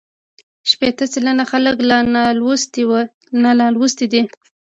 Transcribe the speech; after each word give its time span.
شپېته 0.69 1.05
سلنه 1.13 1.43
خلک 1.51 1.77
لا 1.89 1.99
نالوستي 3.59 4.05
دي. 4.13 4.21